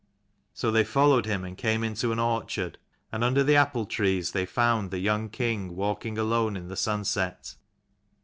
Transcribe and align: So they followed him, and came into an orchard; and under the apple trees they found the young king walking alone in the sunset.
So 0.55 0.71
they 0.71 0.83
followed 0.83 1.27
him, 1.27 1.43
and 1.45 1.55
came 1.55 1.83
into 1.83 2.11
an 2.11 2.17
orchard; 2.17 2.79
and 3.11 3.23
under 3.23 3.43
the 3.43 3.55
apple 3.55 3.85
trees 3.85 4.31
they 4.31 4.47
found 4.47 4.89
the 4.89 4.97
young 4.97 5.29
king 5.29 5.75
walking 5.75 6.17
alone 6.17 6.57
in 6.57 6.69
the 6.69 6.75
sunset. 6.75 7.53